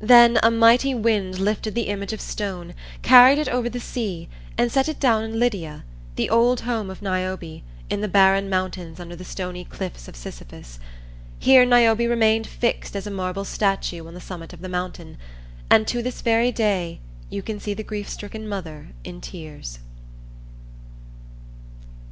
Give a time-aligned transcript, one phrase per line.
[0.00, 4.72] Then a mighty wind lifted the image of stone, carried it over the sea and
[4.72, 5.84] set it down in Lydia,
[6.16, 10.80] the old home of Niobe, in the barren mountains under the stony cliffs of Sipylus.
[11.38, 15.16] Here Niobe remained fixed as a marble statue on the summit of the mountain,
[15.70, 16.98] and to this very day
[17.30, 19.78] you can see the grief stricken mother in tears.